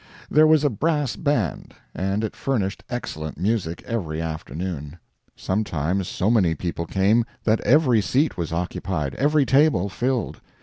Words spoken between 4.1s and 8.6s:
afternoon. Sometimes so many people came that every seat was